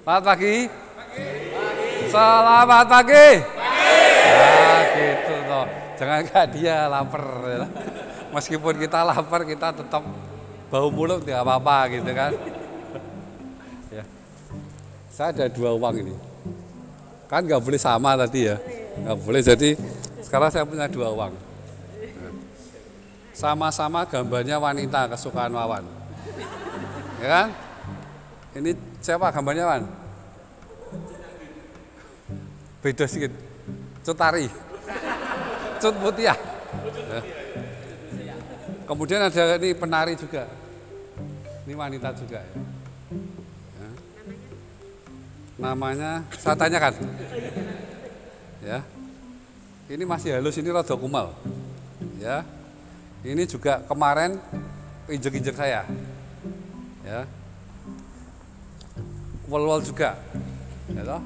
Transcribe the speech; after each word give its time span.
Selamat 0.00 0.24
pagi. 0.32 0.56
Selamat 2.08 2.86
pagi. 2.88 3.28
Nah, 4.24 4.80
gitu 4.96 5.34
toh. 5.44 5.66
Jangan 6.00 6.20
kayak 6.24 6.46
dia 6.56 6.88
lapar. 6.88 7.24
ya. 7.44 7.68
Meskipun 8.32 8.80
kita 8.80 9.04
lapar, 9.04 9.44
kita 9.44 9.76
tetap 9.76 10.00
bau 10.72 10.88
mulut 10.88 11.20
tidak 11.20 11.44
apa-apa 11.44 12.00
gitu 12.00 12.10
kan. 12.16 12.32
Ya. 13.92 14.04
Saya 15.12 15.36
ada 15.36 15.52
dua 15.52 15.76
uang 15.76 15.94
ini. 16.00 16.16
Kan 17.28 17.44
nggak 17.44 17.60
boleh 17.60 17.76
sama 17.76 18.16
tadi 18.16 18.48
ya. 18.48 18.56
Nggak 19.04 19.18
boleh. 19.20 19.40
Jadi 19.44 19.76
sekarang 20.24 20.48
saya 20.48 20.64
punya 20.64 20.88
dua 20.88 21.12
uang. 21.12 21.36
Sama-sama 23.36 24.08
gambarnya 24.08 24.56
wanita 24.56 25.12
kesukaan 25.12 25.52
Wawan. 25.52 25.84
Ya 27.20 27.28
kan? 27.28 27.48
Ini 28.50 28.74
siapa 28.98 29.30
gambarnya 29.30 29.64
Wan? 29.66 29.82
Beda 32.82 33.04
sedikit. 33.06 33.30
Cutari. 34.02 34.50
Cut 35.78 35.94
Mutia. 36.02 36.34
Ya. 36.34 37.20
Kemudian 38.90 39.22
ada 39.22 39.54
ini 39.54 39.70
penari 39.70 40.18
juga. 40.18 40.50
Ini 41.62 41.78
wanita 41.78 42.10
juga 42.18 42.42
ya. 42.42 42.54
Ya. 43.78 43.90
Namanya 45.62 46.26
saya 46.34 46.58
tanyakan. 46.58 46.94
Ya. 48.66 48.82
Ini 49.86 50.02
masih 50.02 50.34
halus 50.34 50.58
ini 50.58 50.74
rada 50.74 50.98
kumal. 50.98 51.38
Ya. 52.18 52.42
Ini 53.22 53.46
juga 53.46 53.78
kemarin 53.86 54.42
injek-injek 55.06 55.54
saya. 55.54 55.86
Ya. 57.06 57.30
Wol-wol 59.50 59.82
juga. 59.82 60.14
Ya 60.94 61.02
toh? 61.02 61.22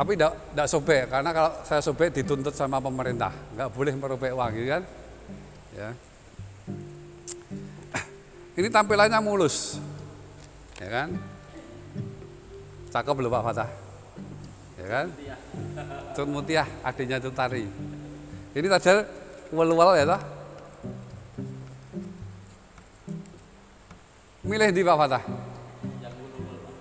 Tapi 0.00 0.16
tidak 0.16 0.68
sobek 0.70 1.12
karena 1.12 1.30
kalau 1.34 1.50
saya 1.66 1.84
sobek 1.84 2.14
dituntut 2.14 2.56
sama 2.56 2.80
pemerintah, 2.80 3.28
nggak 3.52 3.68
boleh 3.68 3.92
merobek 3.92 4.32
uang, 4.32 4.50
gitu 4.56 4.68
kan? 4.72 4.82
Ya. 5.76 5.88
Ini 8.58 8.72
tampilannya 8.72 9.20
mulus, 9.20 9.76
ya 10.80 10.88
kan? 10.88 11.08
Cakep 12.90 13.16
loh 13.18 13.28
Pak 13.28 13.44
Fatah, 13.44 13.70
ya 14.80 14.86
kan? 14.88 15.06
Tut 16.16 16.32
Mutiah, 16.32 16.66
adiknya 16.80 17.20
Tut 17.20 17.36
Tari. 17.36 17.68
Ini 18.56 18.66
tadi 18.72 19.04
wal-wal 19.52 20.00
ya 20.00 20.16
toh? 20.16 20.20
Milih 24.48 24.72
di 24.72 24.80
Pak 24.80 24.96
Fatah? 24.96 25.49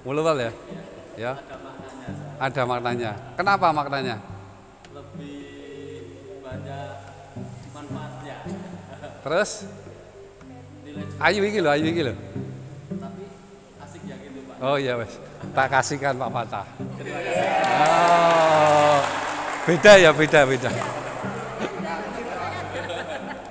Wal-wal 0.10 0.42
ya? 0.42 0.52
Ya. 1.14 1.32
Ada 2.42 2.66
maknanya. 2.66 3.14
Kenapa 3.38 3.70
maknanya? 3.70 4.18
lebih 4.90 6.42
banyak 6.42 6.90
manfaatnya 7.70 8.38
Terus? 9.30 9.70
Ayu 11.22 11.46
iki 11.46 11.62
lho, 11.62 11.70
ayu 11.70 11.86
iki 11.94 12.02
lho. 12.10 12.18
tapi 12.98 13.24
asik 13.86 14.02
ya 14.10 14.18
gitu 14.18 14.42
pak 14.50 14.58
Oh 14.66 14.82
iya 14.82 14.98
wes. 14.98 15.14
Tak 15.54 15.68
kasihkan 15.78 16.18
Pak 16.18 16.34
Fatah. 16.34 16.66
Oh, 17.78 19.00
beda 19.70 19.94
ya, 19.94 20.10
beda, 20.10 20.40
beda. 20.50 20.72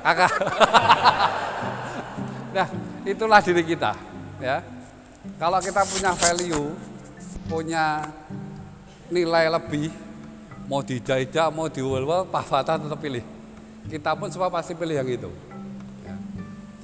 Kakak. 0.02 0.32
nah, 2.58 2.66
itulah 3.06 3.38
diri 3.46 3.62
kita, 3.62 3.94
ya. 4.42 4.77
Kalau 5.36 5.60
kita 5.60 5.84
punya 5.84 6.16
value, 6.16 6.72
punya 7.44 8.08
nilai 9.12 9.52
lebih, 9.52 9.92
mau 10.64 10.80
dijajah, 10.80 11.52
mau 11.52 11.68
diwel-wel, 11.68 12.24
Pak 12.28 12.44
Fatah 12.48 12.80
tetap 12.80 13.00
pilih. 13.00 13.24
Kita 13.88 14.16
pun 14.16 14.32
semua 14.32 14.48
pasti 14.48 14.72
pilih 14.72 14.96
yang 14.96 15.08
itu. 15.08 15.30
Ya. 16.04 16.16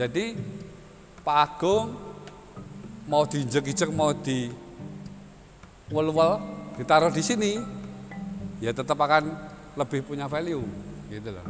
Jadi 0.05 0.37
Pak 1.25 1.37
Agung 1.41 1.97
mau 3.09 3.25
diinjek-injek, 3.29 3.93
mau 3.93 4.13
di 4.13 4.49
ditaruh 6.75 7.13
di 7.13 7.23
sini, 7.23 7.61
ya 8.59 8.75
tetap 8.75 8.99
akan 8.99 9.31
lebih 9.79 10.03
punya 10.03 10.27
value, 10.27 10.65
gitu 11.13 11.31
loh. 11.31 11.47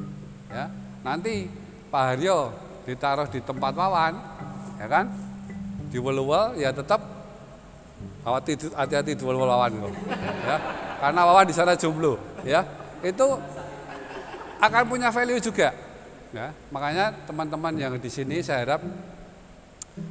Ya, 0.51 0.69
nanti 1.07 1.49
Pak 1.89 2.03
Haryo 2.13 2.53
ditaruh 2.85 3.31
di 3.31 3.41
tempat 3.41 3.73
Wawan, 3.73 4.15
ya 4.77 4.87
kan? 4.91 5.24
Di 5.95 6.03
wel-wel, 6.03 6.59
ya 6.59 6.75
tetap 6.75 6.99
hati- 8.27 8.75
hati-hati 8.75 9.15
di 9.15 9.23
wel-wel 9.23 9.47
Wawan, 9.47 9.71
kok. 9.79 9.95
ya. 10.43 10.57
Karena 10.99 11.21
Wawan 11.23 11.47
di 11.47 11.55
sana 11.55 11.79
jomblo, 11.79 12.19
ya. 12.43 12.67
Itu 12.99 13.39
akan 14.59 14.83
punya 14.91 15.15
value 15.15 15.39
juga. 15.39 15.71
Ya, 16.35 16.51
makanya 16.75 17.15
teman-teman 17.31 17.79
yang 17.79 17.95
di 17.95 18.11
sini 18.11 18.43
saya 18.43 18.67
harap 18.67 18.83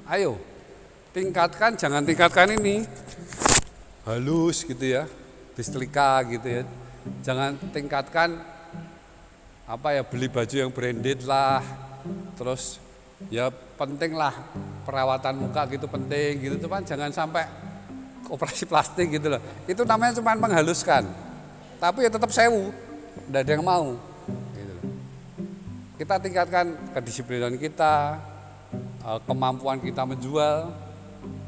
ayo 0.07 0.39
tingkatkan 1.11 1.75
jangan 1.75 1.99
tingkatkan 2.07 2.55
ini 2.55 2.87
halus 4.07 4.63
gitu 4.63 4.87
ya 4.87 5.03
disetrika 5.51 6.23
gitu 6.31 6.47
ya 6.47 6.61
jangan 7.27 7.59
tingkatkan 7.75 8.39
apa 9.67 9.99
ya 9.99 10.07
beli 10.07 10.31
baju 10.31 10.55
yang 10.55 10.71
branded 10.71 11.27
lah 11.27 11.59
terus 12.39 12.79
ya 13.27 13.51
penting 13.89 14.15
lah 14.15 14.33
perawatan 14.83 15.33
muka 15.47 15.67
gitu 15.71 15.87
penting 15.87 16.39
gitu. 16.39 16.55
Cuman 16.67 16.83
jangan 16.83 17.11
sampai 17.11 17.47
operasi 18.27 18.63
plastik 18.69 19.13
gitu 19.13 19.31
loh. 19.31 19.41
Itu 19.67 19.83
namanya 19.83 20.19
cuma 20.19 20.35
menghaluskan. 20.35 21.07
Tapi 21.79 22.07
ya 22.07 22.09
tetap 22.11 22.31
sewu 22.31 22.71
tidak 23.27 23.41
ada 23.43 23.51
yang 23.53 23.65
mau 23.65 23.93
gitu 24.55 24.71
loh. 24.73 24.85
kita 25.99 26.15
tingkatkan 26.17 26.65
kedisiplinan 26.95 27.53
kita 27.59 28.17
eh, 29.03 29.19
kemampuan 29.27 29.77
kita 29.83 30.07
menjual 30.07 30.71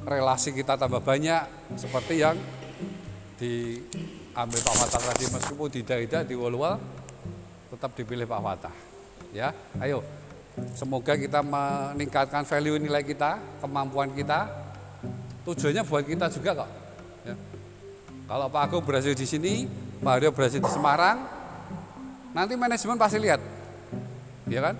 relasi 0.06 0.53
kita 0.53 0.78
tambah 0.78 1.02
banyak 1.02 1.73
seperti 1.79 2.22
yang 2.22 2.38
diambil 3.40 4.59
Pak 4.62 4.75
Fatah 4.75 5.02
tadi. 5.12 5.25
Meskipun 5.31 5.67
tidak-tidak 5.72 6.23
di 6.28 6.35
wal 6.38 6.78
tetap 7.72 7.91
dipilih 7.97 8.28
Pak 8.28 8.41
Fatah. 8.44 8.75
Ya 9.35 9.52
ayo 9.84 10.00
semoga 10.76 11.20
kita 11.20 11.44
meningkatkan 11.44 12.48
value 12.48 12.80
nilai 12.80 13.04
kita 13.04 13.40
kemampuan 13.60 14.12
kita. 14.16 14.48
Tujuannya 15.46 15.84
buat 15.86 16.04
kita 16.08 16.26
juga 16.34 16.66
kok 16.66 16.70
ya. 17.22 17.36
kalau 18.26 18.50
Pak 18.50 18.62
Agung 18.66 18.82
berhasil 18.82 19.14
di 19.14 19.30
sini 19.30 19.70
Pak 20.02 20.12
Haryo 20.18 20.34
berhasil 20.34 20.58
di 20.58 20.72
Semarang 20.74 21.22
nanti 22.34 22.58
manajemen 22.58 22.98
pasti 22.98 23.22
lihat 23.22 23.38
ya 24.50 24.66
kan? 24.66 24.76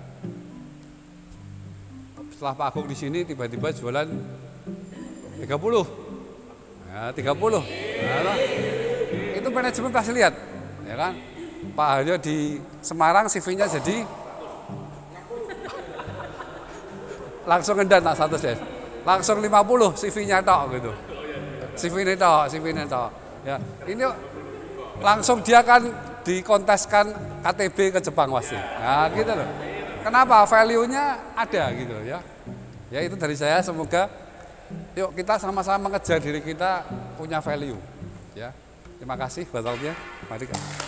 Setelah 2.34 2.54
Pak 2.58 2.66
Agung 2.74 2.90
di 2.90 2.98
sini 2.98 3.22
tiba-tiba 3.22 3.70
jualan 3.70 4.10
30 4.10 5.46
ya 6.90 7.14
30 7.14 7.14
nah, 7.14 8.36
itu 9.38 9.48
manajemen 9.54 9.90
pasti 9.94 10.10
lihat 10.10 10.34
ya 10.82 10.96
kan? 10.98 11.14
Pak 11.78 11.88
Haryo 11.94 12.18
di 12.18 12.58
Semarang 12.82 13.30
CV-nya 13.30 13.70
jadi 13.70 14.02
langsung 17.46 17.78
ngendan 17.78 18.02
nak 18.02 18.18
satu 18.18 18.36
set 18.36 18.58
langsung 19.06 19.38
50 19.38 19.94
CV-nya 19.94 20.42
tok 20.42 20.62
gitu. 20.74 20.92
CV 21.78 22.02
ini 22.02 22.14
tok 22.18 22.50
CV 22.50 22.74
ini 22.74 22.82
tok. 22.90 23.10
Ya 23.46 23.56
ini 23.86 24.02
langsung 24.98 25.38
dia 25.46 25.62
kan 25.62 25.86
dikonteskan 26.26 27.14
KTB 27.46 27.78
ke 27.94 28.00
Jepang 28.02 28.34
pasti 28.34 28.58
nah 28.58 29.06
gitu 29.14 29.30
loh. 29.30 29.48
Kenapa? 30.02 30.46
Value-nya 30.46 31.34
ada 31.34 31.64
gitu 31.74 31.94
ya. 32.06 32.22
Ya 32.90 33.00
itu 33.02 33.18
dari 33.18 33.34
saya. 33.34 33.58
Semoga 33.62 34.06
yuk 34.94 35.14
kita 35.14 35.38
sama-sama 35.38 35.90
mengejar 35.90 36.22
diri 36.22 36.42
kita 36.42 36.86
punya 37.18 37.42
value. 37.42 37.78
Ya. 38.34 38.54
Terima 38.98 39.18
kasih 39.18 39.46
buat 39.50 39.66
waktunya. 39.66 39.94
Mari 40.30 40.46
Kak. 40.46 40.85